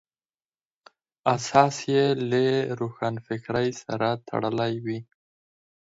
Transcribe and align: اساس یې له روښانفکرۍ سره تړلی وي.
اساس 1.35 1.75
یې 1.93 2.05
له 2.29 2.43
روښانفکرۍ 2.79 3.69
سره 3.83 4.07
تړلی 4.29 4.73
وي. 4.85 4.99